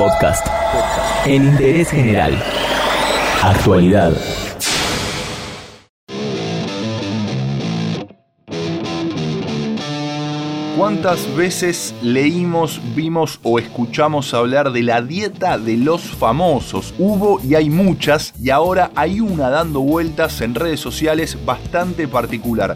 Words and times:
Podcast. 0.00 0.46
En 1.26 1.44
interés 1.44 1.90
general. 1.90 2.32
Actualidad. 3.42 4.14
¿Cuántas 10.78 11.36
veces 11.36 11.94
leímos, 12.00 12.80
vimos 12.94 13.40
o 13.42 13.58
escuchamos 13.58 14.32
hablar 14.32 14.72
de 14.72 14.82
la 14.84 15.02
dieta 15.02 15.58
de 15.58 15.76
los 15.76 16.00
famosos? 16.00 16.94
Hubo 16.98 17.38
y 17.44 17.54
hay 17.56 17.68
muchas 17.68 18.32
y 18.42 18.48
ahora 18.48 18.90
hay 18.94 19.20
una 19.20 19.50
dando 19.50 19.80
vueltas 19.80 20.40
en 20.40 20.54
redes 20.54 20.80
sociales 20.80 21.36
bastante 21.44 22.08
particular. 22.08 22.74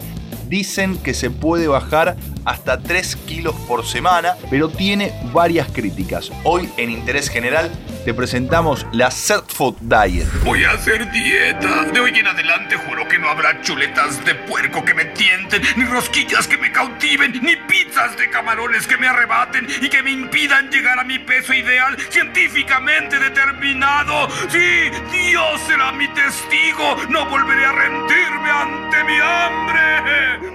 Dicen 0.51 0.99
que 0.99 1.15
se 1.15 1.31
puede 1.31 1.69
bajar 1.69 2.19
hasta 2.45 2.81
3 2.81 3.17
kilos 3.27 3.55
por 3.67 3.87
semana, 3.87 4.35
pero 4.51 4.69
tiene 4.69 5.13
varias 5.33 5.69
críticas. 5.69 6.31
Hoy 6.45 6.69
en 6.77 6.91
Interés 6.91 7.29
General 7.29 7.71
te 8.05 8.13
presentamos 8.13 8.87
la 8.93 9.11
Set 9.11 9.45
Food 9.49 9.77
Diet. 9.81 10.27
Voy 10.45 10.63
a 10.65 10.73
hacer 10.73 11.11
dieta. 11.11 11.85
De 11.85 12.01
hoy 12.01 12.18
en 12.18 12.27
adelante 12.27 12.77
juro 12.77 13.09
que 13.09 13.18
no 13.18 13.29
habrá 13.29 13.63
chuletas 13.63 14.23
de 14.25 14.35
puerco 14.35 14.85
que 14.85 14.93
me 14.93 15.07
tienten, 15.07 15.63
ni 15.77 15.85
rosquillas 15.85 16.46
que 16.46 16.59
me 16.59 16.71
cautiven, 16.71 17.32
ni 17.43 17.57
pizzas 17.57 18.17
de 18.18 18.29
camarones 18.29 18.87
que 18.87 18.99
me 18.99 19.09
arrebaten 19.09 19.67
y 19.81 19.89
que 19.89 20.03
me 20.03 20.11
impidan 20.11 20.71
llegar 20.71 20.99
a 20.99 21.04
mi 21.04 21.18
peso 21.18 21.54
ideal 21.54 21.96
científicamente 22.11 23.18
determinado. 23.18 24.29
Sí, 24.51 24.90
Dios 25.11 25.61
será 25.67 25.93
mi 25.93 26.09
testigo. 26.09 26.96
No 27.09 27.26
volveré 27.31 27.65
a 27.65 27.73
rendirme 27.73 28.51
ante 28.51 29.04
mi 29.04 29.17
hambre. 29.18 30.54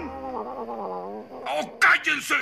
¡Oh, 1.90 2.04
cállense! 2.04 2.36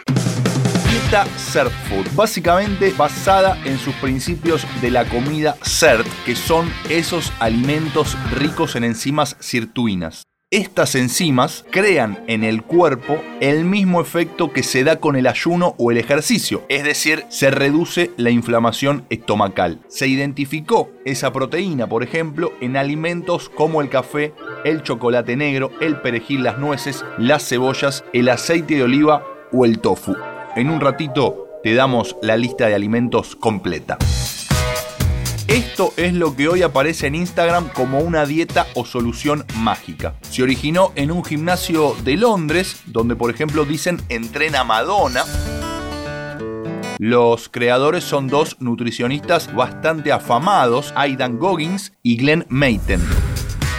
Dieta 0.90 1.26
Cert 1.38 1.72
Food, 1.88 2.08
básicamente 2.16 2.94
basada 2.98 3.58
en 3.66 3.78
sus 3.78 3.94
principios 3.96 4.66
de 4.82 4.92
la 4.92 5.06
comida 5.06 5.56
CERT, 5.64 6.08
que 6.26 6.36
son 6.36 6.72
esos 6.90 7.32
alimentos 7.40 8.18
ricos 8.32 8.76
en 8.76 8.84
enzimas 8.84 9.38
sirtuinas. 9.40 10.24
Estas 10.50 10.96
enzimas 10.96 11.66
crean 11.72 12.24
en 12.28 12.46
el 12.46 12.64
cuerpo 12.64 13.22
el 13.42 13.66
mismo 13.66 14.00
efecto 14.00 14.54
que 14.54 14.64
se 14.64 14.86
da 14.86 14.98
con 15.02 15.18
el 15.18 15.28
ayuno 15.28 15.76
o 15.78 15.92
el 15.92 15.98
ejercicio, 15.98 16.64
es 16.70 16.86
decir, 16.86 17.26
se 17.28 17.52
reduce 17.52 18.12
la 18.16 18.30
inflamación 18.30 19.06
estomacal. 19.10 19.82
Se 19.90 20.08
identificó 20.08 20.90
esa 21.04 21.34
proteína, 21.34 21.88
por 21.88 22.02
ejemplo, 22.02 22.54
en 22.62 22.78
alimentos 22.78 23.50
como 23.50 23.82
el 23.82 23.90
café, 23.90 24.34
el 24.64 24.84
chocolate 24.84 25.36
negro, 25.36 25.72
el 25.82 26.00
perejil, 26.00 26.44
las 26.44 26.58
nueces, 26.58 27.04
las 27.18 27.46
cebollas, 27.46 28.06
el 28.14 28.30
aceite 28.30 28.76
de 28.76 28.84
oliva 28.84 29.26
o 29.52 29.66
el 29.66 29.80
tofu. 29.80 30.16
En 30.56 30.70
un 30.70 30.80
ratito 30.82 31.48
te 31.64 31.74
damos 31.74 32.16
la 32.22 32.38
lista 32.38 32.68
de 32.68 32.76
alimentos 32.76 33.36
completa. 33.36 33.98
Esto 35.48 35.94
es 35.96 36.14
lo 36.14 36.36
que 36.36 36.50
hoy 36.50 36.62
aparece 36.62 37.08
en 37.08 37.16
Instagram 37.16 37.70
como 37.70 38.00
una 38.00 38.26
dieta 38.26 38.68
o 38.76 38.86
solución 38.86 39.46
mágica. 39.56 40.16
Se 40.22 40.44
originó 40.44 40.92
en 40.96 41.10
un 41.10 41.24
gimnasio 41.24 41.96
de 42.04 42.18
Londres, 42.18 42.82
donde 42.86 43.16
por 43.16 43.32
ejemplo 43.32 43.64
dicen 43.64 44.02
entrena 44.10 44.66
Madonna. 44.66 45.24
Los 47.00 47.48
creadores 47.48 48.04
son 48.04 48.28
dos 48.28 48.58
nutricionistas 48.60 49.54
bastante 49.54 50.12
afamados, 50.12 50.94
Aidan 50.96 51.38
Goggins 51.38 51.94
y 52.04 52.18
Glenn 52.18 52.46
Mayton. 52.50 53.02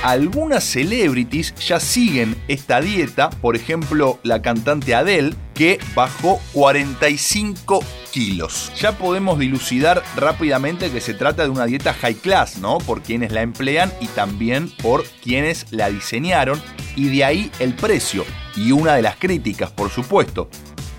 Algunas 0.02 0.62
celebrities 0.62 1.54
ya 1.56 1.80
siguen 1.80 2.36
esta 2.46 2.80
dieta, 2.80 3.30
por 3.30 3.56
ejemplo 3.56 4.20
la 4.22 4.40
cantante 4.42 4.94
Adele, 4.94 5.34
que 5.54 5.80
bajó 5.94 6.40
45 6.52 7.84
kilos. 8.12 8.70
Ya 8.80 8.92
podemos 8.92 9.40
dilucidar 9.40 10.04
rápidamente 10.16 10.90
que 10.90 11.00
se 11.00 11.14
trata 11.14 11.42
de 11.42 11.48
una 11.48 11.66
dieta 11.66 11.92
high 11.94 12.14
class, 12.14 12.58
¿no? 12.58 12.78
Por 12.78 13.02
quienes 13.02 13.32
la 13.32 13.42
emplean 13.42 13.92
y 14.00 14.06
también 14.06 14.70
por 14.70 15.04
quienes 15.04 15.66
la 15.72 15.90
diseñaron, 15.90 16.62
y 16.94 17.08
de 17.08 17.24
ahí 17.24 17.50
el 17.58 17.74
precio, 17.74 18.24
y 18.56 18.70
una 18.70 18.94
de 18.94 19.02
las 19.02 19.16
críticas, 19.16 19.72
por 19.72 19.90
supuesto. 19.90 20.48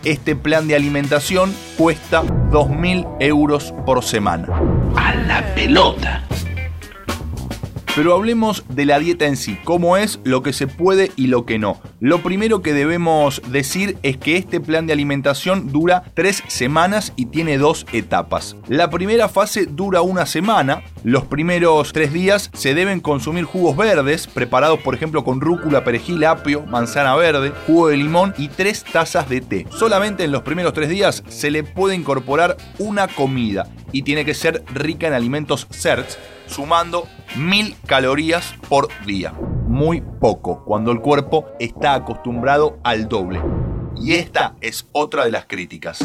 Este 0.04 0.36
plan 0.36 0.68
de 0.68 0.76
alimentación 0.76 1.54
cuesta 1.78 2.24
2.000 2.24 3.18
euros 3.20 3.74
por 3.86 4.04
semana. 4.04 4.48
A 4.96 5.14
la 5.16 5.56
pelota. 5.56 6.26
Pero 7.96 8.14
hablemos 8.14 8.64
de 8.70 8.86
la 8.86 9.00
dieta 9.00 9.26
en 9.26 9.36
sí, 9.36 9.58
cómo 9.64 9.98
es, 9.98 10.20
lo 10.24 10.44
que 10.44 10.54
se 10.54 10.68
puede 10.68 11.12
y 11.16 11.28
lo 11.28 11.46
que 11.46 11.58
no. 11.58 11.82
Lo 12.00 12.22
primero 12.22 12.62
que 12.62 12.74
debemos 12.74 13.42
decir 13.48 13.98
es 14.04 14.18
que 14.18 14.38
este 14.38 14.62
plan 14.62 14.86
de 14.86 14.94
alimentación 14.94 15.72
dura 15.72 16.04
tres 16.14 16.44
semanas 16.48 17.14
y 17.16 17.26
tiene 17.26 17.58
dos 17.58 17.86
etapas. 17.92 18.56
La 18.68 18.90
primera 18.90 19.28
fase 19.28 19.66
dura 19.66 20.02
una 20.02 20.26
semana. 20.28 20.84
Los 21.04 21.26
primeros 21.26 21.92
tres 21.92 22.14
días 22.14 22.52
se 22.54 22.76
deben 22.76 23.00
consumir 23.00 23.46
jugos 23.46 23.76
verdes, 23.76 24.28
preparados 24.28 24.80
por 24.80 24.94
ejemplo 24.94 25.24
con 25.24 25.42
rúcula, 25.42 25.84
perejil, 25.84 26.24
apio, 26.26 26.62
manzana 26.68 27.16
verde, 27.16 27.52
jugo 27.66 27.88
de 27.88 27.98
limón 27.98 28.34
y 28.38 28.50
tres 28.50 28.84
tazas 28.84 29.28
de 29.28 29.42
té. 29.42 29.66
Solamente 29.72 30.24
en 30.24 30.32
los 30.32 30.44
primeros 30.44 30.74
tres 30.74 30.90
días 30.90 31.24
se 31.28 31.50
le 31.50 31.64
puede 31.64 31.96
incorporar 31.96 32.56
una 32.78 33.08
comida 33.08 33.68
y 33.92 34.04
tiene 34.04 34.26
que 34.26 34.36
ser 34.36 34.64
rica 34.74 35.08
en 35.08 35.14
alimentos 35.14 35.68
CERTs 35.72 36.18
sumando 36.50 37.08
mil 37.36 37.76
calorías 37.86 38.54
por 38.68 38.90
día. 39.06 39.34
Muy 39.68 40.02
poco, 40.02 40.64
cuando 40.66 40.92
el 40.92 41.00
cuerpo 41.00 41.46
está 41.60 41.94
acostumbrado 41.94 42.80
al 42.84 43.08
doble. 43.08 43.42
Y 43.96 44.14
esta 44.14 44.56
es 44.62 44.88
otra 44.92 45.26
de 45.26 45.32
las 45.32 45.46
críticas. 45.46 46.04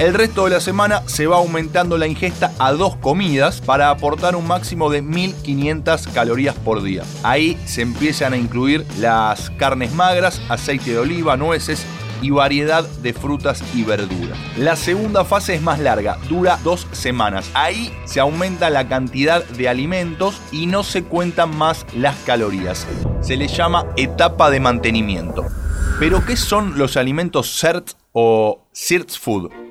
El 0.00 0.14
resto 0.14 0.44
de 0.44 0.50
la 0.52 0.60
semana 0.60 1.02
se 1.04 1.26
va 1.26 1.36
aumentando 1.36 1.98
la 1.98 2.06
ingesta 2.06 2.52
a 2.58 2.72
dos 2.72 2.96
comidas 2.96 3.60
para 3.60 3.90
aportar 3.90 4.34
un 4.34 4.46
máximo 4.46 4.88
de 4.88 5.02
1500 5.02 6.08
calorías 6.08 6.54
por 6.54 6.82
día. 6.82 7.02
Ahí 7.22 7.58
se 7.66 7.82
empiezan 7.82 8.32
a 8.32 8.38
incluir 8.38 8.86
las 8.98 9.50
carnes 9.50 9.92
magras, 9.92 10.40
aceite 10.48 10.92
de 10.92 10.98
oliva, 11.00 11.36
nueces, 11.36 11.84
y 12.20 12.30
variedad 12.30 12.84
de 12.84 13.12
frutas 13.12 13.62
y 13.74 13.84
verduras. 13.84 14.38
La 14.56 14.76
segunda 14.76 15.24
fase 15.24 15.54
es 15.54 15.62
más 15.62 15.78
larga, 15.78 16.18
dura 16.28 16.58
dos 16.62 16.86
semanas. 16.92 17.50
Ahí 17.54 17.92
se 18.04 18.20
aumenta 18.20 18.70
la 18.70 18.88
cantidad 18.88 19.44
de 19.44 19.68
alimentos 19.68 20.40
y 20.52 20.66
no 20.66 20.82
se 20.82 21.04
cuentan 21.04 21.56
más 21.56 21.86
las 21.94 22.16
calorías. 22.26 22.86
Se 23.20 23.36
le 23.36 23.48
llama 23.48 23.86
etapa 23.96 24.50
de 24.50 24.60
mantenimiento. 24.60 25.44
Pero 25.98 26.24
¿qué 26.24 26.36
son 26.36 26.78
los 26.78 26.96
alimentos 26.96 27.60
CERT 27.60 27.90
o 28.12 28.66
CIRT 28.74 29.10
Food? 29.10 29.69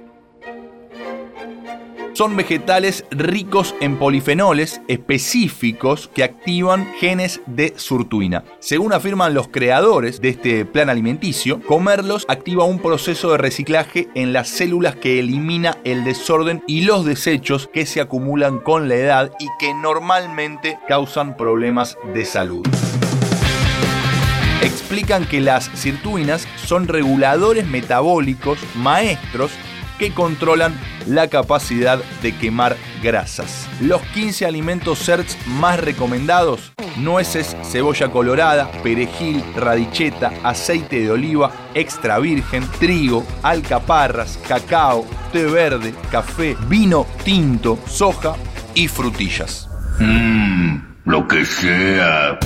Son 2.19 2.35
vegetales 2.35 3.06
ricos 3.12 3.74
en 3.80 3.96
polifenoles 3.97 4.81
específicos 4.90 6.09
que 6.13 6.25
activan 6.25 6.91
genes 7.00 7.40
de 7.46 7.74
surtuina. 7.78 8.44
Según 8.59 8.91
afirman 8.91 9.34
los 9.34 9.47
creadores 9.47 10.19
de 10.19 10.28
este 10.28 10.66
plan 10.66 10.90
alimenticio, 10.90 11.62
comerlos 11.62 12.25
activa 12.28 12.66
un 12.66 12.80
proceso 12.80 13.31
de 13.31 13.38
reciclaje 13.38 14.09
en 14.16 14.34
las 14.34 14.50
células 14.50 14.97
que 14.97 15.19
elimina 15.19 15.78
el 15.85 16.03
desorden 16.03 16.62
y 16.68 16.81
los 16.81 17.06
desechos 17.06 17.69
que 17.72 17.85
se 17.85 18.02
acumulan 18.02 18.59
con 18.59 18.90
la 18.90 18.96
edad 18.96 19.31
y 19.40 19.47
que 19.57 19.74
normalmente 19.74 20.78
causan 20.90 21.38
problemas 21.38 21.97
de 22.13 22.25
salud 22.25 22.68
explican 24.62 25.25
que 25.25 25.40
las 25.40 25.66
sirtuinas 25.74 26.46
son 26.66 26.88
reguladores 26.88 27.66
metabólicos 27.66 28.59
maestros 28.75 29.51
que 30.00 30.14
controlan 30.14 30.74
la 31.06 31.28
capacidad 31.28 32.00
de 32.22 32.36
quemar 32.36 32.78
grasas. 33.04 33.68
Los 33.82 34.02
15 34.02 34.46
alimentos 34.46 35.00
CERTS 35.00 35.38
más 35.48 35.80
recomendados, 35.80 36.72
nueces, 36.98 37.56
cebolla 37.64 38.10
colorada, 38.10 38.72
perejil, 38.84 39.44
radicheta, 39.56 40.32
aceite 40.44 41.02
de 41.02 41.12
oliva, 41.12 41.52
extra 41.74 42.18
virgen, 42.20 42.66
trigo, 42.80 43.26
alcaparras, 43.44 44.40
cacao, 44.48 45.06
té 45.32 45.46
verde, 45.46 45.94
café, 46.12 46.56
vino 46.68 47.06
tinto, 47.24 47.78
soja 47.86 48.36
y 48.74 48.88
frutillas. 48.88 49.69
Mmm, 50.00 50.78
lo 51.06 51.28
que 51.28 51.45
sea. 51.45 52.40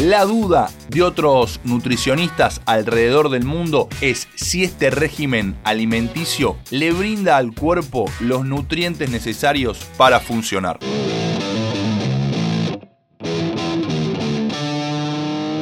La 0.00 0.24
duda 0.24 0.70
de 0.88 1.02
otros 1.02 1.60
nutricionistas 1.62 2.62
alrededor 2.64 3.28
del 3.28 3.44
mundo 3.44 3.86
es 4.00 4.28
si 4.34 4.64
este 4.64 4.88
régimen 4.88 5.58
alimenticio 5.62 6.56
le 6.70 6.90
brinda 6.90 7.36
al 7.36 7.54
cuerpo 7.54 8.06
los 8.18 8.46
nutrientes 8.46 9.10
necesarios 9.10 9.84
para 9.98 10.18
funcionar. 10.18 10.78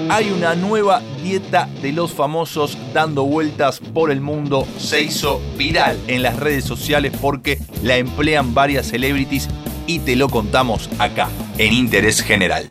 Hay 0.08 0.30
una 0.30 0.54
nueva 0.54 1.02
dieta 1.20 1.68
de 1.82 1.90
los 1.90 2.12
famosos 2.12 2.78
dando 2.94 3.24
vueltas 3.24 3.80
por 3.80 4.12
el 4.12 4.20
mundo. 4.20 4.68
Se 4.78 5.02
hizo 5.02 5.40
viral 5.56 5.98
en 6.06 6.22
las 6.22 6.36
redes 6.36 6.64
sociales 6.64 7.12
porque 7.20 7.58
la 7.82 7.96
emplean 7.96 8.54
varias 8.54 8.86
celebrities 8.86 9.48
y 9.88 9.98
te 9.98 10.14
lo 10.14 10.28
contamos 10.28 10.88
acá, 11.00 11.28
en 11.58 11.72
Interés 11.72 12.22
General. 12.22 12.70